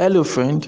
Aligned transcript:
Hello, 0.00 0.24
friend. 0.24 0.66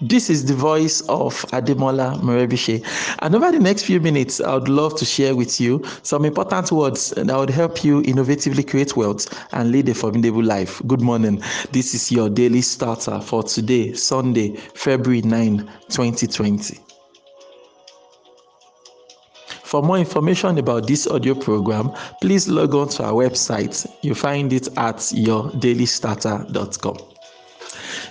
This 0.00 0.30
is 0.30 0.44
the 0.44 0.54
voice 0.54 1.00
of 1.08 1.34
Ademola 1.50 2.16
Merebishe. 2.22 2.80
And 3.22 3.34
over 3.34 3.50
the 3.50 3.58
next 3.58 3.82
few 3.82 3.98
minutes, 3.98 4.40
I 4.40 4.54
would 4.54 4.68
love 4.68 4.94
to 4.98 5.04
share 5.04 5.34
with 5.34 5.60
you 5.60 5.84
some 6.04 6.24
important 6.24 6.70
words 6.70 7.10
that 7.10 7.36
would 7.36 7.50
help 7.50 7.82
you 7.82 8.02
innovatively 8.02 8.64
create 8.64 8.96
wealth 8.96 9.26
and 9.52 9.72
lead 9.72 9.88
a 9.88 9.94
formidable 9.94 10.44
life. 10.44 10.80
Good 10.86 11.00
morning. 11.00 11.42
This 11.72 11.92
is 11.92 12.12
your 12.12 12.30
daily 12.30 12.60
starter 12.60 13.20
for 13.20 13.42
today, 13.42 13.92
Sunday, 13.94 14.54
February 14.54 15.22
9, 15.22 15.68
2020. 15.88 16.85
For 19.66 19.82
more 19.82 19.98
information 19.98 20.56
about 20.58 20.86
this 20.86 21.08
audio 21.08 21.34
program, 21.34 21.90
please 22.20 22.46
log 22.46 22.76
on 22.76 22.88
to 22.90 23.04
our 23.04 23.14
website. 23.14 23.84
You 24.00 24.14
find 24.14 24.52
it 24.52 24.68
at 24.78 24.98
yourdailystarter.com 24.98 27.15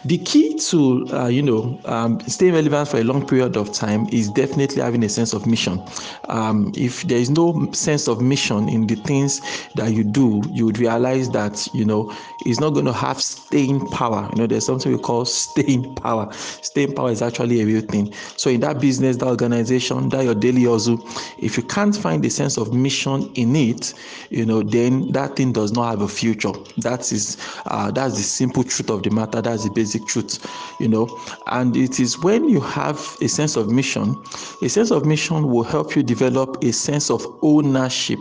the 0.05 0.17
key 0.19 0.55
to 0.59 1.07
uh, 1.13 1.27
you 1.27 1.41
know 1.41 1.79
um, 1.85 2.19
staying 2.21 2.53
relevant 2.53 2.87
for 2.87 2.97
a 2.97 3.03
long 3.03 3.25
period 3.25 3.57
of 3.57 3.73
time 3.73 4.07
is 4.11 4.29
definitely 4.29 4.81
having 4.81 5.03
a 5.03 5.09
sense 5.09 5.33
of 5.33 5.45
mission. 5.47 5.81
Um, 6.29 6.71
if 6.75 7.03
there 7.03 7.17
is 7.17 7.29
no 7.31 7.71
sense 7.73 8.07
of 8.07 8.21
mission 8.21 8.69
in 8.69 8.85
the 8.87 8.95
things 8.95 9.41
that 9.75 9.93
you 9.93 10.03
do 10.03 10.43
you 10.51 10.65
would 10.65 10.77
realize 10.77 11.29
that 11.31 11.67
you 11.73 11.85
know 11.85 12.13
it's 12.45 12.59
not 12.59 12.71
going 12.71 12.85
to 12.85 12.93
have 12.93 13.19
staying 13.21 13.87
power. 13.87 14.29
You 14.33 14.39
know 14.41 14.47
there's 14.47 14.65
something 14.65 14.91
we 14.91 14.99
call 14.99 15.25
staying 15.25 15.95
power. 15.95 16.31
Staying 16.33 16.93
power 16.93 17.09
is 17.11 17.21
actually 17.21 17.61
a 17.61 17.65
real 17.65 17.81
thing. 17.81 18.13
So 18.37 18.49
in 18.51 18.59
that 18.61 18.79
business 18.79 19.17
that 19.17 19.27
organization 19.27 20.09
that 20.09 20.23
your 20.23 20.35
daily 20.35 20.65
hustle 20.65 20.99
if 21.39 21.57
you 21.57 21.63
can't 21.63 21.95
find 21.95 22.23
a 22.25 22.29
sense 22.29 22.57
of 22.57 22.73
mission 22.73 23.31
in 23.35 23.55
it 23.55 23.93
you 24.29 24.45
know 24.45 24.61
then 24.61 25.11
that 25.13 25.35
thing 25.35 25.51
does 25.51 25.71
not 25.71 25.89
have 25.89 26.01
a 26.01 26.07
future. 26.07 26.51
That 26.77 27.11
is 27.11 27.37
uh, 27.65 27.89
that's 27.91 28.15
the 28.17 28.23
simple 28.23 28.63
truth 28.63 28.89
of 28.91 29.03
the 29.03 29.09
matter. 29.09 29.41
That's 29.41 29.63
the 29.63 29.71
basic 29.71 29.94
truth 29.99 30.45
you 30.79 30.87
know. 30.87 31.19
And 31.47 31.75
it 31.75 31.99
is 31.99 32.19
when 32.19 32.49
you 32.49 32.59
have 32.61 32.97
a 33.21 33.27
sense 33.27 33.55
of 33.55 33.69
mission 33.69 34.15
a 34.61 34.69
sense 34.69 34.91
of 34.91 35.05
mission 35.05 35.49
will 35.49 35.63
help 35.63 35.95
you 35.95 36.03
develop 36.03 36.63
a 36.63 36.71
sense 36.71 37.09
of 37.09 37.25
ownership. 37.41 38.19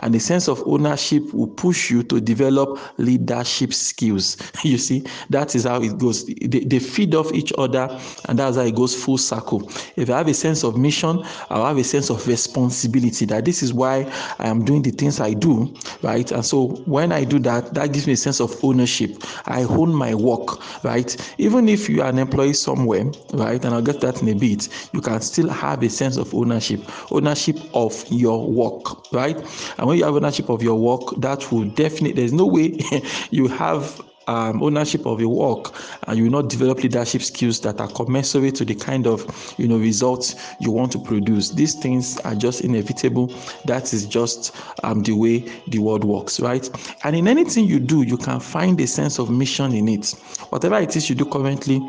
And 0.00 0.14
a 0.14 0.20
sense 0.20 0.48
of 0.48 0.62
ownership 0.66 1.32
will 1.32 1.48
push 1.48 1.90
you 1.90 2.02
to 2.04 2.20
develop 2.20 2.78
leadership 2.98 3.72
skills. 3.74 4.36
You 4.62 4.78
see 4.78 5.04
that 5.30 5.54
is 5.54 5.64
how 5.64 5.82
it 5.82 5.98
goes. 5.98 6.24
They, 6.24 6.60
they 6.60 6.78
feed 6.78 7.14
off 7.14 7.32
each 7.32 7.52
other 7.58 7.88
and 8.28 8.38
that's 8.38 8.56
how 8.56 8.62
it 8.62 8.74
goes 8.74 8.94
full 8.94 9.18
circle. 9.18 9.68
If 9.96 10.08
i 10.08 10.18
have 10.18 10.28
a 10.28 10.34
sense 10.34 10.62
of 10.64 10.76
mission 10.76 11.22
i 11.50 11.68
have 11.68 11.78
a 11.78 11.84
sense 11.84 12.10
of 12.10 12.26
responsibility 12.26 13.24
that 13.26 13.44
this 13.44 13.62
is 13.62 13.72
why 13.72 14.10
i 14.38 14.46
am 14.46 14.64
doing 14.64 14.82
the 14.82 14.90
things 14.90 15.20
i 15.20 15.32
do 15.34 15.74
right? 16.02 16.30
And 16.30 16.44
so 16.44 16.68
when 16.86 17.12
i 17.12 17.24
do 17.24 17.38
that 17.40 17.74
that 17.74 17.92
gives 17.92 18.06
me 18.06 18.12
a 18.14 18.16
sense 18.16 18.40
of 18.40 18.52
ownership. 18.64 19.10
I 19.46 19.62
own 19.64 19.92
my 19.94 20.14
work 20.14 20.84
right 20.84 21.01
even 21.38 21.68
if 21.68 21.88
you 21.88 22.02
are 22.02 22.08
an 22.08 22.18
employee 22.18 22.52
somewhere 22.52 23.04
right 23.34 23.64
and 23.64 23.74
i'll 23.74 23.82
get 23.82 24.00
that 24.00 24.20
in 24.22 24.28
a 24.28 24.34
bit 24.34 24.68
you 24.92 25.00
can 25.00 25.20
still 25.20 25.48
have 25.48 25.82
a 25.82 25.88
sense 25.88 26.16
of 26.16 26.34
ownership 26.34 26.80
ownership 27.12 27.56
of 27.74 28.04
your 28.10 28.50
work 28.50 29.12
right? 29.12 29.36
And 29.78 29.86
when 29.86 29.98
you 29.98 30.04
have 30.04 30.14
ownership 30.14 30.48
of 30.48 30.62
your 30.62 30.78
work 30.78 31.14
that 31.18 31.50
will 31.52 31.64
definitely 31.64 32.12
there's 32.12 32.32
no 32.32 32.46
way 32.46 32.78
you 33.30 33.48
have 33.48 34.00
um, 34.26 34.62
ownership 34.62 35.06
of 35.06 35.20
your 35.20 35.34
work 35.34 35.74
and 36.06 36.18
you 36.18 36.24
will 36.24 36.30
not 36.30 36.48
develop 36.48 36.82
leadership 36.82 37.22
skills 37.22 37.60
that 37.60 37.80
are 37.80 37.88
commensurate 37.88 38.54
to 38.56 38.64
the 38.64 38.74
kind 38.74 39.06
of 39.06 39.54
you 39.58 39.66
know 39.68 39.78
results 39.78 40.54
you 40.60 40.70
want 40.70 40.92
to 40.92 40.98
produce. 40.98 41.50
These 41.50 41.74
things 41.74 42.18
are 42.18 42.34
just 42.34 42.62
inevitable. 42.62 43.32
That 43.66 43.92
is 43.92 44.06
just 44.06 44.54
um, 44.82 45.02
the 45.02 45.12
way 45.12 45.40
the 45.68 45.78
world 45.78 46.04
works 46.04 46.40
right? 46.40 46.68
And 47.04 47.16
in 47.16 47.28
anything 47.28 47.64
you 47.64 47.78
do 47.78 48.02
you 48.02 48.16
can 48.16 48.40
find 48.40 48.80
a 48.80 48.86
sense 48.86 49.18
of 49.18 49.30
mission 49.30 49.72
in 49.72 49.88
it. 49.88 50.10
Whatever 50.50 50.78
it 50.78 50.96
is 50.96 51.08
you 51.08 51.14
do 51.14 51.24
currently 51.24 51.80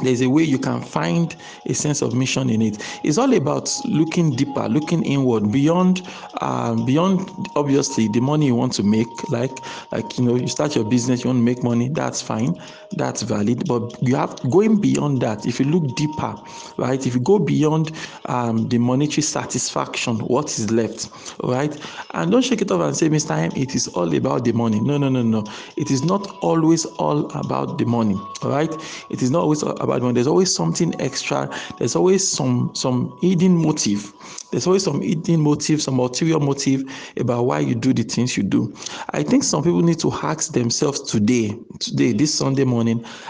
there's 0.00 0.20
a 0.20 0.28
way 0.28 0.42
you 0.42 0.58
can 0.58 0.80
find 0.82 1.34
a 1.66 1.74
sense 1.74 2.02
of 2.02 2.14
mission 2.14 2.50
in 2.50 2.60
it. 2.60 2.82
It's 3.02 3.18
all 3.18 3.32
about 3.32 3.80
looking 3.84 4.36
deeper 4.36 4.68
looking 4.68 5.02
inward 5.04 5.50
beyond 5.50 6.02
uh, 6.40 6.74
beyond 6.84 7.48
obviously 7.56 8.08
the 8.08 8.20
money 8.20 8.46
you 8.46 8.54
want 8.54 8.72
to 8.74 8.82
make 8.82 9.30
like 9.30 9.58
like 9.92 10.18
you 10.18 10.24
know 10.24 10.34
you 10.36 10.48
start 10.48 10.74
your 10.76 10.84
business 10.84 11.24
you 11.24 11.28
want 11.28 11.38
to 11.38 11.44
make 11.44 11.62
money 11.62 11.88
that's 11.88 12.20
fine 12.20 12.60
that's 12.92 13.22
valid 13.22 13.66
but 13.66 13.94
you 14.02 14.14
have 14.14 14.38
going 14.50 14.80
beyond 14.80 15.20
that 15.20 15.46
if 15.46 15.58
you 15.58 15.66
look 15.66 15.94
deeper 15.96 16.34
right 16.76 17.06
if 17.06 17.14
you 17.14 17.20
go 17.20 17.38
beyond 17.38 17.92
um, 18.26 18.68
the 18.68 18.78
monetary 18.78 19.22
satisfaction 19.22 20.16
what 20.20 20.46
is 20.58 20.70
left 20.70 21.10
right 21.44 21.76
and 22.14 22.30
don't 22.30 22.42
shake 22.42 22.62
it 22.62 22.70
off 22.70 22.80
and 22.80 22.96
say 22.96 23.08
mr 23.08 23.36
m 23.36 23.50
it 23.56 23.74
is 23.74 23.88
all 23.88 24.14
about 24.14 24.44
the 24.44 24.52
money. 24.52 24.80
No 24.80 24.96
no 24.96 25.08
no 25.08 25.22
no. 25.22 25.44
It 25.76 25.90
is 25.90 26.02
not 26.04 26.26
always 26.40 26.84
all 26.84 27.26
about 27.36 27.78
the 27.78 27.84
money 27.84 28.14
right? 28.42 28.72
It 29.10 29.22
is 29.22 29.30
not 29.30 29.42
always 29.42 29.62
about 29.62 30.02
money. 30.02 30.12
There's 30.14 30.26
always 30.26 30.54
something 30.54 30.98
extra. 31.00 31.48
There's 31.78 31.96
always 31.96 32.28
some 32.30 32.74
some 32.74 33.16
hidden 33.20 33.56
motive. 33.56 34.12
There's 34.50 34.66
always 34.66 34.84
some 34.84 35.00
hidden 35.02 35.40
motive 35.40 35.82
some 35.82 35.98
ulterior 35.98 36.38
motive 36.38 36.84
about 37.16 37.44
why 37.46 37.60
you 37.60 37.74
do 37.74 37.92
the 37.92 38.02
things 38.02 38.36
you 38.36 38.42
do. 38.42 38.72
I 39.10 39.22
think 39.22 39.42
some 39.42 39.62
people 39.62 39.82
need 39.82 39.98
to 40.00 40.12
ask 40.12 40.52
themselves 40.52 41.00
today 41.00 41.54
today 41.80 42.12
this 42.12 42.34
sunday 42.34 42.64
morning 42.64 42.75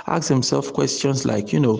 ask 0.07 0.29
themselves 0.29 0.71
questions 0.71 1.25
like 1.25 1.53
you 1.53 1.61
know 1.61 1.77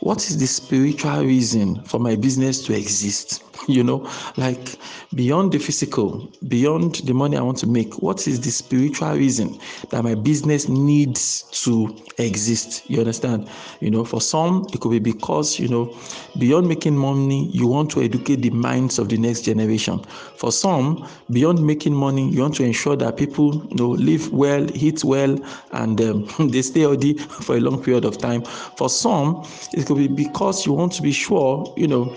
what 0.00 0.18
is 0.28 0.38
the 0.38 0.46
spiritual 0.46 1.24
reason 1.24 1.82
for 1.84 1.98
my 1.98 2.14
business 2.14 2.64
to 2.64 2.74
exist 2.74 3.42
you 3.68 3.82
know 3.82 4.08
like 4.36 4.76
beyond 5.14 5.52
the 5.52 5.58
physical 5.58 6.30
beyond 6.48 6.96
the 6.96 7.12
money 7.14 7.36
i 7.36 7.40
want 7.40 7.58
to 7.58 7.66
make 7.66 7.94
what 8.02 8.26
is 8.26 8.40
the 8.40 8.50
spiritual 8.50 9.12
reason 9.12 9.58
that 9.90 10.02
my 10.04 10.14
business 10.14 10.68
needs 10.68 11.42
to 11.64 11.94
exist? 12.18 12.88
You 12.88 13.00
understand? 13.00 13.48
You 13.80 13.90
know 13.90 14.04
for 14.04 14.20
some 14.20 14.66
it 14.72 14.80
could 14.80 14.90
be 14.90 14.98
because 14.98 15.58
you 15.58 15.68
know 15.68 15.94
beyond 16.38 16.68
making 16.68 16.96
money 16.96 17.48
you 17.52 17.66
want 17.66 17.90
to 17.92 18.02
educate 18.02 18.36
the 18.42 18.50
minds 18.50 18.98
of 18.98 19.08
the 19.08 19.16
next 19.16 19.42
generation. 19.42 20.00
For 20.36 20.52
some 20.52 21.08
beyond 21.30 21.64
making 21.64 21.94
money 21.94 22.28
you 22.30 22.42
want 22.42 22.56
to 22.56 22.64
ensure 22.64 22.96
that 22.96 23.16
people 23.16 23.66
you 23.70 23.76
know 23.76 23.90
live 23.90 24.32
well 24.32 24.66
eat 24.76 25.04
well 25.04 25.38
and 25.72 26.00
um, 26.00 26.28
they 26.50 26.62
stay 26.62 26.80
healthy 26.80 27.14
for 27.44 27.56
a 27.56 27.60
long 27.60 27.82
period 27.82 28.04
of 28.04 28.18
time. 28.18 28.42
For 28.76 28.88
some 28.88 29.44
it 29.72 29.86
could 29.86 29.96
be 29.98 30.08
because 30.08 30.66
you 30.66 30.72
want 30.72 30.92
to 30.92 31.02
be 31.02 31.12
sure 31.12 31.72
you 31.76 31.88
know 31.88 32.14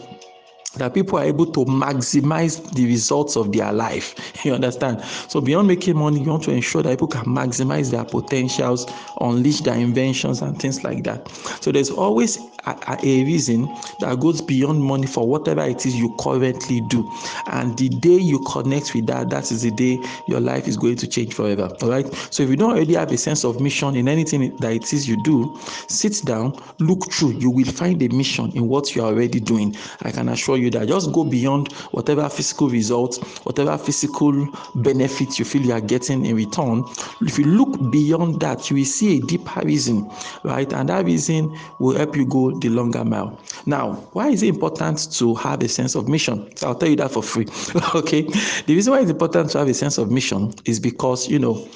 that 0.78 0.94
people 0.94 1.18
are 1.18 1.24
able 1.26 1.46
to 1.46 1.66
maximize 1.66 2.74
the 2.74 2.86
results 2.86 3.36
of 3.36 3.52
their 3.52 3.72
life. 3.72 4.16
You 4.46 4.54
understand? 4.56 5.04
So 5.04 5.40
beyond 5.40 5.68
making 5.68 5.98
money, 5.98 6.20
you 6.22 6.30
want 6.30 6.44
to 6.44 6.52
ensure 6.52 6.82
that 6.82 6.90
people 6.90 7.08
can 7.08 7.26
maximize 7.26 7.92
their 7.92 8.04
potentials, 8.04 8.92
unleash 9.20 9.62
their 9.62 9.76
inventions, 9.76 10.42
and 10.42 10.60
things 10.60 10.84
like 10.84 11.04
that. 11.04 11.30
So 11.62 11.72
there's 11.72 11.92
always 11.92 12.40
a, 12.66 12.98
a 13.04 13.24
reason 13.24 13.66
that 14.00 14.20
goes 14.20 14.42
beyond 14.42 14.82
money 14.82 15.08
for 15.08 15.28
whatever 15.28 15.62
it 15.62 15.86
is 15.86 15.96
you 15.96 16.16
currently 16.20 16.82
do. 16.90 17.10
And 17.48 17.78
the 17.78 17.90
day 17.90 18.18
you 18.18 18.40
connect 18.52 18.94
with 18.94 19.08
that, 19.08 19.30
that 19.30 19.52
is 19.52 19.62
the 19.62 19.72
day 19.72 20.00
your 20.28 20.40
life 20.40 20.68
is 20.68 20.78
going 20.78 20.98
to 20.98 21.08
change 21.08 21.34
forever. 21.34 21.70
All 21.82 21.90
right. 21.90 22.08
So 22.32 22.44
if 22.44 22.50
you 22.50 22.56
don't 22.56 22.72
already 22.72 22.94
have 22.96 23.12
a 23.12 23.18
sense 23.18 23.44
of 23.44 23.62
mission 23.62 23.96
in 23.96 24.08
anything 24.08 24.56
that 24.58 24.74
it 24.74 24.94
is 24.94 25.08
you 25.08 25.22
do, 25.24 25.58
sit 25.88 26.22
down, 26.26 26.58
look 26.80 27.12
through. 27.12 27.34
You 27.34 27.50
will 27.50 27.66
find 27.66 28.02
a 28.02 28.08
mission 28.10 28.52
in 28.56 28.68
what 28.68 28.96
you 28.96 29.04
are 29.04 29.08
already 29.08 29.40
doing. 29.40 29.76
I 30.02 30.12
can 30.12 30.30
assure 30.30 30.58
you 30.58 30.61
that. 30.70 30.88
Just 30.88 31.12
go 31.12 31.24
beyond 31.24 31.72
whatever 31.92 32.30
physical 32.30 32.70
results, 32.70 33.18
whatever 33.44 33.78
physical 33.78 34.48
benefits 34.76 35.40
you 35.40 35.46
feel 35.46 35.62
you 35.62 35.74
are 35.74 35.82
getting 35.82 36.26
in 36.26 36.36
return. 36.36 36.84
If 37.22 37.38
you 37.38 37.46
look 37.46 37.92
beyond 37.92 38.40
that, 38.42 38.70
you 38.70 38.78
will 38.78 38.86
see 38.86 39.18
a 39.18 39.22
deeper 39.22 39.62
reason, 39.62 40.10
right? 40.44 40.72
And 40.72 40.90
that 40.90 41.06
reason 41.06 41.58
will 41.80 41.98
help 41.98 42.16
you 42.16 42.26
go 42.26 42.52
the 42.60 42.70
longer 42.70 43.04
mile. 43.04 43.40
Now, 43.66 43.94
why 44.14 44.30
is 44.30 44.44
it 44.44 44.50
important 44.50 45.12
to 45.14 45.36
have 45.36 45.62
a 45.62 45.68
sense 45.68 45.96
of 45.96 46.08
mission? 46.08 46.56
So 46.56 46.68
I'll 46.68 46.76
tell 46.76 46.90
you 46.90 46.96
that 46.98 47.12
for 47.12 47.24
free. 47.24 47.48
okay. 47.96 48.22
The 48.22 48.76
reason 48.76 48.94
why 48.94 49.02
it's 49.02 49.12
important 49.12 49.52
to 49.52 49.60
have 49.60 49.68
a 49.68 49.74
sense 49.74 49.98
of 49.98 50.12
mission 50.12 50.54
is 50.66 50.80
because, 50.80 51.30
you 51.30 51.40
know, 51.40 51.68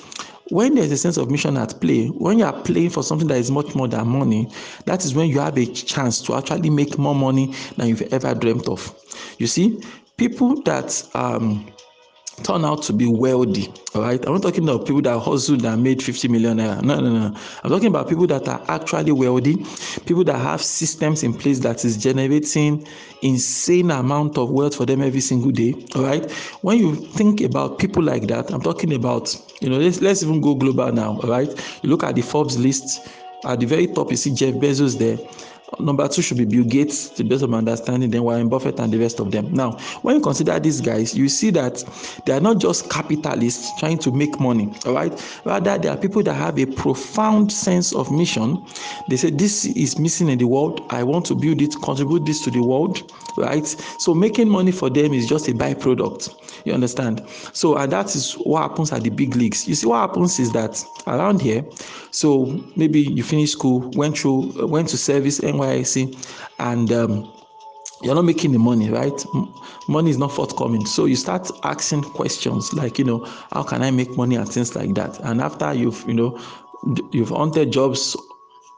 when 0.49 0.75
there's 0.75 0.91
a 0.91 0.97
sense 0.97 1.17
of 1.17 1.31
mission 1.31 1.57
at 1.57 1.79
play, 1.81 2.07
when 2.07 2.39
you 2.39 2.45
are 2.45 2.53
playing 2.61 2.91
for 2.91 3.03
something 3.03 3.27
that 3.27 3.37
is 3.37 3.49
much 3.49 3.73
more 3.73 3.87
than 3.87 4.07
money, 4.07 4.49
that 4.85 5.03
is 5.03 5.15
when 5.15 5.27
you 5.29 5.39
have 5.39 5.57
a 5.57 5.65
chance 5.65 6.21
to 6.21 6.35
actually 6.35 6.69
make 6.69 6.97
more 6.97 7.15
money 7.15 7.53
than 7.77 7.87
you've 7.87 8.13
ever 8.13 8.35
dreamt 8.35 8.67
of. 8.67 8.93
You 9.39 9.47
see, 9.47 9.81
people 10.17 10.61
that 10.63 11.03
um, 11.15 11.67
turn 12.43 12.65
out 12.65 12.83
to 12.83 12.93
be 12.93 13.07
wealthy. 13.07 13.73
All 13.93 14.01
right. 14.01 14.23
I'm 14.25 14.33
not 14.33 14.41
talking 14.41 14.63
about 14.63 14.85
people 14.85 15.01
that 15.03 15.19
hustled 15.19 15.65
and 15.65 15.83
made 15.83 16.03
50 16.03 16.27
million. 16.27 16.57
No, 16.57 16.81
no, 16.81 16.99
no. 16.99 17.35
I'm 17.63 17.69
talking 17.69 17.87
about 17.87 18.09
people 18.09 18.27
that 18.27 18.47
are 18.47 18.61
actually 18.67 19.11
wealthy, 19.11 19.57
people 20.05 20.23
that 20.25 20.37
have 20.37 20.61
systems 20.61 21.23
in 21.23 21.33
place 21.33 21.59
that 21.59 21.85
is 21.85 21.97
generating 21.97 22.85
insane 23.21 23.91
amount 23.91 24.37
of 24.37 24.51
wealth 24.51 24.75
for 24.75 24.85
them 24.85 25.01
every 25.01 25.21
single 25.21 25.51
day. 25.51 25.73
All 25.95 26.03
right. 26.03 26.29
When 26.61 26.77
you 26.77 26.95
think 26.95 27.41
about 27.41 27.79
people 27.79 28.03
like 28.03 28.27
that, 28.27 28.51
I'm 28.51 28.61
talking 28.61 28.93
about, 28.93 29.35
you 29.61 29.69
know, 29.69 29.77
let's 29.77 30.01
let's 30.01 30.23
even 30.23 30.41
go 30.41 30.55
global 30.55 30.91
now. 30.91 31.19
All 31.21 31.29
right. 31.29 31.49
You 31.81 31.89
look 31.89 32.03
at 32.03 32.15
the 32.15 32.21
Forbes 32.21 32.57
list. 32.57 33.07
At 33.43 33.59
the 33.59 33.67
very 33.67 33.85
top, 33.85 34.09
you 34.09 34.17
see 34.17 34.33
Jeff 34.33 34.55
Bezos 34.55 34.97
there. 34.97 35.19
Number 35.79 36.07
two 36.07 36.21
should 36.21 36.37
be 36.37 36.45
Bill 36.45 36.63
Gates, 36.63 37.09
to 37.09 37.23
the 37.23 37.29
best 37.29 37.43
of 37.43 37.49
my 37.49 37.57
understanding, 37.57 38.11
then 38.11 38.23
Warren 38.23 38.49
Buffett 38.49 38.79
and 38.79 38.93
the 38.93 38.97
rest 38.99 39.19
of 39.19 39.31
them. 39.31 39.51
Now, 39.51 39.71
when 40.03 40.15
you 40.17 40.21
consider 40.21 40.59
these 40.59 40.79
guys, 40.79 41.15
you 41.15 41.27
see 41.27 41.49
that 41.51 41.83
they 42.25 42.33
are 42.33 42.39
not 42.39 42.59
just 42.59 42.89
capitalists 42.89 43.71
trying 43.79 43.97
to 43.99 44.11
make 44.11 44.39
money, 44.39 44.71
all 44.85 44.93
right? 44.93 45.41
Rather, 45.43 45.77
they 45.77 45.89
are 45.89 45.97
people 45.97 46.21
that 46.23 46.33
have 46.35 46.59
a 46.59 46.65
profound 46.65 47.51
sense 47.51 47.93
of 47.93 48.11
mission. 48.11 48.63
They 49.09 49.17
say, 49.17 49.31
This 49.31 49.65
is 49.65 49.97
missing 49.97 50.29
in 50.29 50.37
the 50.37 50.47
world. 50.47 50.85
I 50.91 51.03
want 51.03 51.25
to 51.27 51.35
build 51.35 51.61
it, 51.61 51.75
contribute 51.81 52.25
this 52.25 52.43
to 52.43 52.51
the 52.51 52.61
world, 52.63 53.11
right? 53.37 53.65
So, 53.99 54.13
making 54.13 54.49
money 54.49 54.71
for 54.71 54.89
them 54.89 55.13
is 55.13 55.27
just 55.27 55.47
a 55.47 55.51
byproduct. 55.51 56.41
You 56.65 56.73
understand? 56.73 57.27
So, 57.53 57.77
and 57.77 57.91
that 57.91 58.15
is 58.15 58.33
what 58.33 58.61
happens 58.61 58.91
at 58.91 59.03
the 59.03 59.09
big 59.09 59.35
leagues. 59.35 59.67
You 59.67 59.75
see, 59.75 59.87
what 59.87 59.97
happens 59.97 60.39
is 60.39 60.51
that 60.53 60.83
around 61.07 61.41
here, 61.41 61.63
so 62.11 62.45
maybe 62.75 63.01
you 63.01 63.23
finish 63.23 63.51
school, 63.51 63.91
went 63.95 64.17
through, 64.17 64.67
went 64.67 64.87
to 64.89 64.97
service, 64.97 65.39
NYSC, 65.57 66.15
and 66.59 66.91
um, 66.91 67.31
you're 68.01 68.15
not 68.15 68.25
making 68.25 68.51
the 68.51 68.59
money, 68.59 68.89
right? 68.89 69.25
Money 69.87 70.09
is 70.09 70.17
not 70.17 70.31
forthcoming. 70.31 70.85
So 70.85 71.05
you 71.05 71.15
start 71.15 71.49
asking 71.63 72.03
questions 72.03 72.73
like, 72.73 72.99
you 72.99 73.05
know, 73.05 73.25
how 73.51 73.63
can 73.63 73.81
I 73.81 73.91
make 73.91 74.15
money 74.17 74.35
and 74.35 74.47
things 74.47 74.75
like 74.75 74.93
that. 74.95 75.19
And 75.21 75.41
after 75.41 75.73
you've, 75.73 76.03
you 76.07 76.13
know, 76.13 76.39
you've 77.11 77.29
hunted 77.29 77.71
jobs 77.71 78.15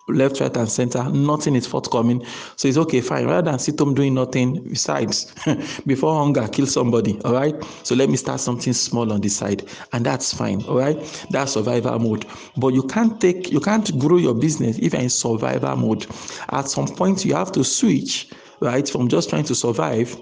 left, 0.08 0.40
right, 0.40 0.56
and 0.56 0.70
center, 0.70 1.04
nothing 1.10 1.56
is 1.56 1.68
forthcoming. 1.68 2.26
So 2.56 2.68
it's 2.68 2.78
okay, 2.78 3.02
fine. 3.02 3.26
Rather 3.26 3.52
than 3.52 3.60
sit 3.60 3.80
home 3.80 3.94
doing 3.94 4.14
nothing, 4.14 4.64
besides, 4.64 5.34
before 5.86 6.18
hunger 6.18 6.48
kill 6.48 6.68
somebody, 6.68 7.20
all 7.26 7.34
right? 7.34 7.56
So 7.84 7.96
let 7.96 8.10
me 8.10 8.18
start 8.18 8.40
something 8.40 8.74
small 8.74 9.12
on 9.12 9.22
the 9.22 9.30
side, 9.30 9.68
and 9.94 10.06
that's 10.06 10.34
fine, 10.34 10.64
all 10.64 10.78
right? 10.78 11.26
That's 11.32 11.54
survival 11.54 12.00
mode. 12.00 12.26
But 12.58 12.74
you 12.74 12.84
can't 12.84 13.20
take, 13.20 13.52
you 13.52 13.60
can't 13.60 13.98
grow 14.00 14.18
your 14.18 14.36
business 14.36 14.78
if 14.80 14.94
you're 14.94 15.02
in 15.02 15.10
survival 15.10 15.76
mode. 15.76 16.08
At 16.50 16.70
some 16.70 16.88
point, 16.88 17.26
you 17.26 17.34
have 17.36 17.52
to 17.54 17.64
switch, 17.64 18.32
right, 18.60 18.88
from 18.88 19.08
just 19.08 19.30
trying 19.30 19.46
to 19.46 19.56
survive 19.56 20.18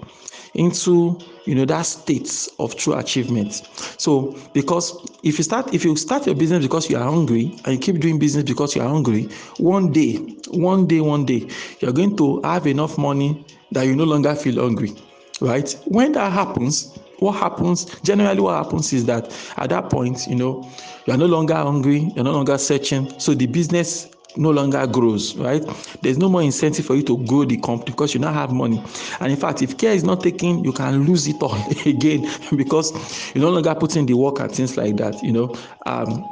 into 0.56 1.18
you 1.44 1.54
know 1.54 1.64
that 1.64 1.82
state 1.82 2.48
of 2.58 2.74
true 2.76 2.94
achievement. 2.94 3.62
So 3.98 4.36
because 4.52 4.92
if 5.22 5.38
you 5.38 5.44
start 5.44 5.72
if 5.72 5.84
you 5.84 5.94
start 5.96 6.26
your 6.26 6.34
business 6.34 6.62
because 6.64 6.90
you 6.90 6.96
are 6.96 7.04
hungry 7.04 7.56
and 7.64 7.74
you 7.74 7.78
keep 7.78 8.00
doing 8.00 8.18
business 8.18 8.44
because 8.44 8.74
you 8.74 8.82
are 8.82 8.88
hungry 8.88 9.28
one 9.58 9.92
day 9.92 10.16
one 10.50 10.86
day 10.86 11.00
one 11.00 11.24
day 11.24 11.48
you're 11.80 11.92
going 11.92 12.16
to 12.16 12.40
have 12.42 12.66
enough 12.66 12.98
money 12.98 13.44
that 13.72 13.82
you 13.86 13.94
no 13.94 14.04
longer 14.04 14.34
feel 14.34 14.60
hungry 14.60 14.92
right? 15.40 15.78
When 15.86 16.12
that 16.12 16.32
happens 16.32 16.98
what 17.18 17.32
happens 17.32 17.84
generally 18.00 18.40
what 18.40 18.62
happens 18.62 18.92
is 18.92 19.06
that 19.06 19.34
at 19.56 19.70
that 19.70 19.88
point 19.90 20.26
you 20.26 20.34
know 20.34 20.70
you 21.06 21.12
are 21.12 21.16
no 21.16 21.26
longer 21.26 21.54
hungry 21.54 22.10
you're 22.14 22.24
no 22.24 22.32
longer 22.32 22.58
searching. 22.58 23.18
So 23.20 23.34
the 23.34 23.46
business 23.46 24.08
no 24.36 24.50
longer 24.50 24.86
grows, 24.86 25.36
right? 25.36 25.62
There's 26.02 26.18
no 26.18 26.28
more 26.28 26.42
incentive 26.42 26.86
for 26.86 26.94
you 26.94 27.02
to 27.04 27.18
grow 27.26 27.44
the 27.44 27.56
company 27.58 27.92
because 27.92 28.14
you 28.14 28.20
now 28.20 28.32
have 28.32 28.52
money. 28.52 28.82
And 29.20 29.32
in 29.32 29.38
fact, 29.38 29.62
if 29.62 29.76
care 29.78 29.92
is 29.94 30.04
not 30.04 30.22
taken, 30.22 30.64
you 30.64 30.72
can 30.72 31.04
lose 31.04 31.26
it 31.26 31.42
all 31.42 31.56
again 31.86 32.28
because 32.56 32.92
you're 33.34 33.42
no 33.44 33.50
longer 33.50 33.74
put 33.74 33.96
in 33.96 34.06
the 34.06 34.14
work 34.14 34.40
and 34.40 34.50
things 34.52 34.76
like 34.76 34.96
that, 34.96 35.22
you 35.22 35.32
know. 35.32 35.54
Um, 35.86 36.28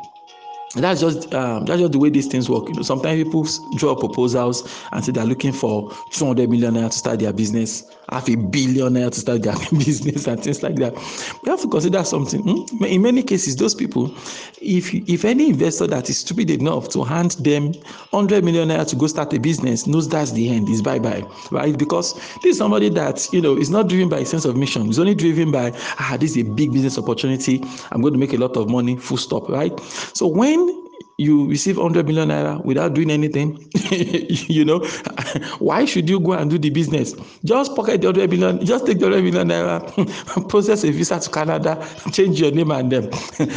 that's 0.82 1.00
just 1.00 1.32
um, 1.34 1.64
that's 1.66 1.80
just 1.80 1.92
the 1.92 1.98
way 1.98 2.10
these 2.10 2.26
things 2.26 2.50
work. 2.50 2.68
You 2.68 2.74
know, 2.74 2.82
sometimes 2.82 3.22
people 3.22 3.46
draw 3.76 3.94
proposals 3.94 4.68
and 4.92 5.04
say 5.04 5.12
they're 5.12 5.24
looking 5.24 5.52
for 5.52 5.92
200 6.10 6.50
million 6.50 6.74
naira 6.74 6.90
to 6.90 6.96
start 6.96 7.20
their 7.20 7.32
business, 7.32 7.84
half 8.10 8.28
a 8.28 8.34
billion 8.34 8.94
naira 8.94 9.10
to 9.12 9.20
start 9.20 9.42
their 9.42 9.54
business, 9.78 10.26
and 10.26 10.42
things 10.42 10.62
like 10.62 10.76
that. 10.76 10.94
We 11.42 11.50
have 11.50 11.60
to 11.60 11.68
consider 11.68 12.02
something. 12.02 12.42
Hmm? 12.42 12.84
In 12.84 13.02
many 13.02 13.22
cases, 13.22 13.54
those 13.56 13.74
people, 13.74 14.12
if 14.60 14.92
if 14.92 15.24
any 15.24 15.50
investor 15.50 15.86
that 15.86 16.10
is 16.10 16.18
stupid 16.18 16.50
enough 16.50 16.88
to 16.90 17.04
hand 17.04 17.32
them 17.32 17.72
100 18.10 18.44
million 18.44 18.68
naira 18.68 18.86
to 18.88 18.96
go 18.96 19.06
start 19.06 19.32
a 19.32 19.38
business 19.38 19.86
knows 19.86 20.08
that's 20.08 20.32
the 20.32 20.48
end, 20.48 20.68
is 20.68 20.82
bye 20.82 20.98
bye, 20.98 21.22
right? 21.52 21.78
Because 21.78 22.14
this 22.42 22.52
is 22.52 22.58
somebody 22.58 22.88
that 22.88 23.28
you 23.32 23.40
know 23.40 23.56
is 23.56 23.70
not 23.70 23.88
driven 23.88 24.08
by 24.08 24.18
a 24.18 24.26
sense 24.26 24.44
of 24.44 24.56
mission. 24.56 24.88
It's 24.88 24.98
only 24.98 25.14
driven 25.14 25.52
by 25.52 25.70
ah, 26.00 26.16
this 26.18 26.32
is 26.32 26.38
a 26.38 26.50
big 26.50 26.72
business 26.72 26.98
opportunity. 26.98 27.62
I'm 27.92 28.00
going 28.00 28.12
to 28.12 28.18
make 28.18 28.32
a 28.32 28.38
lot 28.38 28.56
of 28.56 28.68
money. 28.68 28.96
Full 28.96 29.18
stop, 29.18 29.48
right? 29.48 29.78
So 30.14 30.26
when 30.26 30.63
you 31.18 31.48
receive 31.48 31.76
100 31.76 32.06
million 32.06 32.28
naira 32.28 32.64
without 32.64 32.94
doing 32.94 33.10
anything 33.10 33.58
you 33.90 34.64
know? 34.64 34.80
Why 35.58 35.84
should 35.84 36.08
you 36.08 36.18
go 36.20 36.32
and 36.32 36.50
do 36.50 36.58
the 36.58 36.70
business? 36.70 37.14
Just 37.44 37.76
pocket 37.76 38.00
the 38.00 38.08
100 38.08 38.30
million 38.30 38.64
just 38.64 38.86
take 38.86 38.98
the 38.98 39.06
100 39.08 39.22
million 39.24 39.48
naira 39.48 40.48
process 40.48 40.84
a 40.84 40.90
visa 40.90 41.20
to 41.20 41.30
canada 41.30 41.86
change 42.12 42.40
your 42.40 42.50
name 42.50 42.70
and 42.70 42.90
them 42.90 43.10
um, 43.38 43.48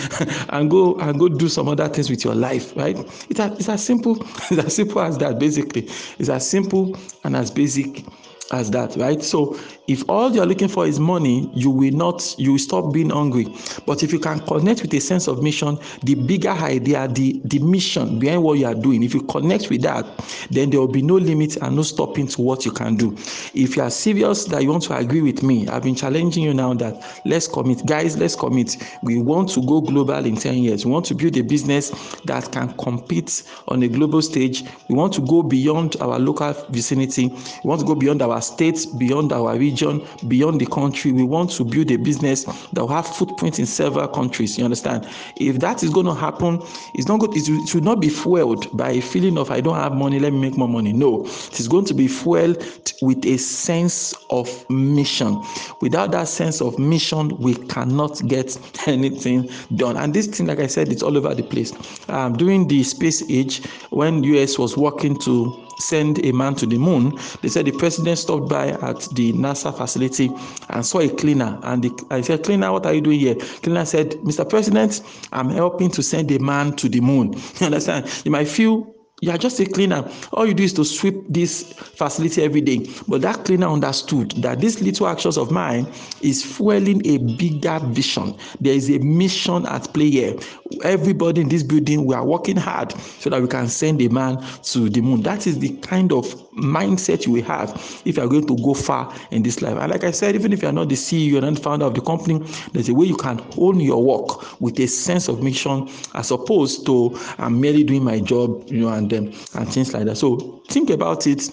and 0.49 0.69
go 0.69 0.95
and 0.99 1.19
go 1.19 1.27
do 1.27 1.49
some 1.49 1.67
other 1.67 1.87
things 1.87 2.09
with 2.09 2.23
your 2.23 2.35
life 2.35 2.75
right? 2.75 2.97
It's 3.29 3.39
as, 3.39 3.59
it's 3.59 3.69
as 3.69 3.83
simple 3.83 4.17
it's 4.51 4.63
as 4.63 4.75
simple 4.75 5.01
as 5.01 5.17
that 5.17 5.39
basically. 5.39 5.83
It's 6.19 6.29
as 6.29 6.49
simple 6.49 6.97
and 7.23 7.35
as 7.35 7.51
basic 7.51 8.03
as 8.51 8.71
that 8.71 8.95
right? 8.95 9.21
So 9.23 9.57
if 9.87 10.03
all 10.09 10.33
you're 10.33 10.45
looking 10.45 10.67
for 10.67 10.85
is 10.85 10.99
money 10.99 11.49
you 11.53 11.69
will 11.69 11.93
not 11.93 12.35
you 12.37 12.53
will 12.53 12.59
stop 12.59 12.93
being 12.93 13.09
hungry. 13.09 13.47
But 13.85 14.03
if 14.03 14.11
you 14.13 14.19
can 14.19 14.39
connect 14.41 14.81
with 14.81 14.93
a 14.93 14.99
sense 14.99 15.27
of 15.27 15.43
mission 15.43 15.77
the 16.03 16.15
bigger 16.15 16.49
idea 16.49 17.07
the 17.07 17.41
the 17.45 17.59
mission 17.59 18.19
behind 18.19 18.43
what 18.43 18.59
you 18.59 18.65
are 18.65 18.75
doing 18.75 19.03
if 19.03 19.13
you 19.13 19.21
connect 19.23 19.69
with 19.69 19.81
that 19.81 20.05
then 20.51 20.69
there 20.69 20.79
will 20.79 20.87
be 20.87 21.01
no 21.01 21.15
limit 21.15 21.57
and 21.57 21.75
no 21.75 21.83
stopping 21.83 22.27
to 22.27 22.41
what 22.41 22.65
you 22.65 22.71
can 22.71 22.95
do. 22.95 23.13
If 23.53 23.75
you 23.75 23.83
are 23.83 23.89
serious 23.91 24.45
that 24.45 24.63
you 24.63 24.69
want 24.69 24.83
to 24.83 24.95
agree 24.97 25.21
with 25.21 25.43
me 25.43 25.67
i've 25.67 25.83
been 25.83 25.95
challenging 25.95 26.43
you 26.43 26.53
now 26.53 26.73
that 26.73 27.21
let's 27.25 27.47
commit. 27.47 27.85
Guys 27.85 28.17
let's 28.17 28.35
commit. 28.35 28.77
We 29.01 29.17
want 29.19 29.49
to 29.49 29.61
go 29.65 29.81
global 29.81 30.25
in 30.25 30.35
10 30.35 30.55
years. 30.55 30.85
We 30.85 30.91
want 30.91 31.05
to 31.07 31.15
build 31.15 31.37
a 31.37 31.43
business 31.43 31.91
that 32.25 32.51
can 32.51 32.73
compete 32.77 33.43
on 33.67 33.83
a 33.83 33.87
global 33.87 34.21
stage. 34.21 34.63
We 34.89 34.95
want 34.95 35.13
to 35.13 35.21
go 35.21 35.43
beyond 35.43 35.97
our 36.01 36.19
local 36.19 36.53
vicinity. 36.69 37.27
We 37.27 37.67
want 37.67 37.81
to 37.81 37.87
go 37.87 37.95
beyond 37.95 38.21
our 38.21 38.36
state 38.41 38.85
beyond 38.97 39.31
our 39.31 39.57
region 39.57 39.67
region, 39.77 40.07
beyond 40.27 40.61
the 40.61 40.65
country. 40.65 41.11
We 41.11 41.23
want 41.23 41.51
to 41.51 41.63
build 41.63 41.91
a 41.91 41.97
business 41.97 42.45
that 42.45 42.81
will 42.81 42.87
have 42.87 43.07
footprint 43.07 43.59
in 43.59 43.65
several 43.65 44.07
countries. 44.07 44.57
You 44.57 44.63
understand? 44.63 45.07
If 45.37 45.59
that 45.59 45.83
is 45.83 45.89
going 45.89 46.05
to 46.05 46.13
happen, 46.13 46.61
it's 46.95 47.07
not 47.07 47.19
good. 47.19 47.31
It 47.35 47.67
should 47.67 47.83
not 47.83 47.99
be 47.99 48.09
fueled 48.09 48.75
by 48.75 48.91
a 48.91 49.01
feeling 49.01 49.37
of 49.37 49.51
I 49.51 49.61
don't 49.61 49.75
have 49.75 49.93
money. 49.93 50.19
Let 50.19 50.33
me 50.33 50.39
make 50.39 50.57
more 50.57 50.67
money. 50.67 50.93
No, 50.93 51.25
it 51.25 51.59
is 51.59 51.67
going 51.67 51.85
to 51.85 51.93
be 51.93 52.07
fueled 52.07 52.63
with 53.01 53.25
a 53.25 53.37
sense 53.37 54.13
of 54.29 54.69
mission. 54.69 55.41
Without 55.81 56.11
that 56.11 56.27
sense 56.27 56.61
of 56.61 56.79
mission, 56.79 57.37
we 57.37 57.55
cannot 57.55 58.25
get 58.27 58.57
anything 58.87 59.49
done. 59.75 59.97
And 59.97 60.13
this 60.13 60.27
thing, 60.27 60.47
like 60.47 60.59
I 60.59 60.67
said, 60.67 60.89
it's 60.89 61.03
all 61.03 61.17
over 61.17 61.33
the 61.33 61.43
place. 61.43 61.73
Um, 62.09 62.33
during 62.37 62.67
the 62.67 62.83
space 62.83 63.23
age, 63.29 63.65
when 63.89 64.23
US 64.23 64.57
was 64.57 64.77
working 64.77 65.19
to 65.21 65.66
send 65.77 66.23
a 66.25 66.31
man 66.31 66.55
to 66.55 66.65
the 66.65 66.77
moon, 66.77 67.17
they 67.41 67.49
said 67.49 67.65
the 67.65 67.71
president 67.71 68.17
stopped 68.17 68.49
by 68.49 68.69
at 68.69 69.01
the 69.13 69.33
NASA 69.33 69.75
facility 69.75 70.31
and 70.69 70.85
saw 70.85 70.99
a 70.99 71.09
cleaner. 71.09 71.59
And 71.63 71.83
the, 71.83 72.05
I 72.09 72.21
said, 72.21 72.43
Cleaner, 72.43 72.71
what 72.71 72.85
are 72.85 72.93
you 72.93 73.01
doing 73.01 73.19
here? 73.19 73.35
Cleaner 73.35 73.85
said, 73.85 74.11
Mr. 74.23 74.47
President, 74.49 75.01
I'm 75.31 75.49
helping 75.49 75.89
to 75.91 76.03
send 76.03 76.31
a 76.31 76.39
man 76.39 76.75
to 76.77 76.89
the 76.89 77.01
moon. 77.01 77.35
You 77.59 77.65
understand? 77.65 78.21
You 78.23 78.31
might 78.31 78.47
feel 78.47 78.93
you 79.21 79.31
are 79.31 79.37
just 79.37 79.59
a 79.59 79.65
cleaner. 79.65 80.07
All 80.31 80.45
you 80.45 80.53
do 80.53 80.61
is 80.61 80.73
to 80.73 80.85
sweep 80.85 81.15
this 81.27 81.73
facility 81.73 82.43
every 82.43 82.61
day. 82.61 82.87
But 83.07 83.23
that 83.23 83.45
cleaner 83.45 83.65
understood 83.67 84.31
that 84.43 84.59
these 84.59 84.79
little 84.79 85.07
actions 85.07 85.37
of 85.37 85.49
mine 85.49 85.91
is 86.21 86.43
fueling 86.43 87.03
a 87.07 87.17
bigger 87.17 87.79
vision. 87.85 88.37
There 88.61 88.73
is 88.73 88.91
a 88.91 88.99
mission 88.99 89.65
at 89.65 89.91
play 89.91 90.11
here. 90.11 90.35
Everybody 90.83 91.41
in 91.41 91.49
this 91.49 91.63
building, 91.63 92.05
we 92.05 92.13
are 92.13 92.23
working 92.23 92.57
hard 92.57 92.91
so 92.91 93.31
that 93.31 93.41
we 93.41 93.47
can 93.47 93.67
send 93.69 94.03
a 94.03 94.09
man 94.09 94.37
to 94.63 94.87
the 94.87 95.01
moon. 95.01 95.23
That 95.23 95.47
is 95.47 95.57
the 95.57 95.75
kind 95.77 96.13
of 96.13 96.25
mindset 96.51 97.25
you 97.25 97.33
will 97.33 97.43
have 97.43 97.71
if 98.05 98.17
you 98.17 98.23
are 98.23 98.27
going 98.27 98.45
to 98.45 98.55
go 98.57 98.75
far 98.75 99.11
in 99.31 99.41
this 99.41 99.63
life. 99.63 99.77
And 99.77 99.91
like 99.91 100.03
I 100.03 100.11
said, 100.11 100.35
even 100.35 100.53
if 100.53 100.61
you 100.61 100.67
are 100.67 100.73
not 100.73 100.89
the 100.89 100.95
CEO 100.95 101.41
and 101.43 101.59
founder 101.59 101.85
of 101.85 101.95
the 101.95 102.01
company, 102.01 102.39
there's 102.73 102.89
a 102.89 102.93
way 102.93 103.07
you 103.07 103.17
can 103.17 103.43
own 103.57 103.79
your 103.79 104.03
work 104.03 104.61
with 104.61 104.79
a 104.79 104.87
sense 104.87 105.27
of 105.27 105.41
mission 105.41 105.89
as 106.13 106.29
opposed 106.29 106.85
to 106.85 107.17
I'm 107.39 107.59
merely 107.59 107.83
doing 107.83 108.03
my 108.03 108.19
job, 108.19 108.63
you 108.67 108.81
know, 108.81 108.89
and 108.89 109.06
them 109.07 109.33
and 109.55 109.71
things 109.71 109.93
like 109.93 110.05
that. 110.05 110.17
So 110.17 110.61
think 110.69 110.89
about 110.89 111.27
it. 111.27 111.49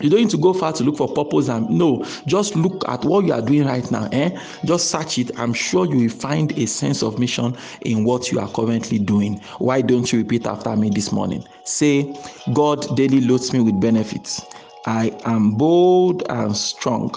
You 0.00 0.08
don't 0.08 0.20
need 0.20 0.30
to 0.30 0.38
go 0.38 0.54
far 0.54 0.72
to 0.72 0.82
look 0.82 0.96
for 0.96 1.12
purpose 1.12 1.48
and 1.48 1.68
no 1.68 2.02
just 2.26 2.56
look 2.56 2.88
at 2.88 3.04
what 3.04 3.26
you 3.26 3.34
are 3.34 3.42
doing 3.42 3.66
right 3.66 3.88
now 3.90 4.08
eh? 4.12 4.30
Just 4.64 4.90
search 4.90 5.18
it. 5.18 5.38
I'm 5.38 5.52
sure 5.52 5.84
you 5.84 6.04
will 6.04 6.08
find 6.08 6.52
a 6.52 6.66
sense 6.66 7.02
of 7.02 7.18
mission 7.18 7.54
in 7.82 8.04
what 8.04 8.32
you 8.32 8.40
are 8.40 8.48
currently 8.48 8.98
doing. 8.98 9.40
Why 9.58 9.82
don't 9.82 10.10
you 10.10 10.20
repeat 10.20 10.46
after 10.46 10.74
me 10.74 10.88
this 10.88 11.12
morning? 11.12 11.44
Say 11.64 12.16
god 12.54 12.96
daily 12.96 13.20
loads 13.20 13.52
me 13.52 13.60
with 13.60 13.78
benefits. 13.78 14.40
I 14.86 15.14
am 15.26 15.52
bold 15.52 16.22
and 16.30 16.56
strong 16.56 17.14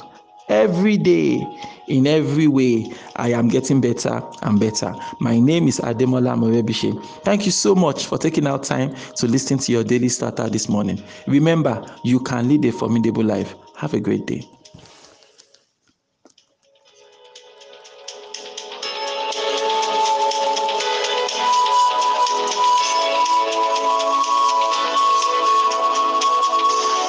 every 0.49 0.97
day 0.97 1.41
in 1.87 2.07
every 2.07 2.47
way 2.47 2.91
i 3.17 3.29
am 3.29 3.47
getting 3.47 3.81
better 3.81 4.21
and 4.43 4.59
better. 4.59 4.93
My 5.19 5.39
name 5.39 5.67
is 5.67 5.79
ademola 5.79 6.35
morebishe 6.37 7.03
thank 7.23 7.45
you 7.45 7.51
so 7.51 7.75
much 7.75 8.05
for 8.05 8.17
taking 8.17 8.47
out 8.47 8.63
time 8.63 8.95
to 9.15 9.27
listen 9.27 9.57
to 9.59 9.71
your 9.71 9.83
daily 9.83 10.09
starter 10.09 10.49
this 10.49 10.69
morning. 10.69 11.01
Remember 11.27 11.83
you 12.03 12.19
can 12.19 12.47
lead 12.47 12.65
a 12.65 12.71
formidable 12.71 13.23
life. 13.23 13.55
Have 13.75 13.93
a 13.93 13.99
great 13.99 14.25
day 14.25 14.47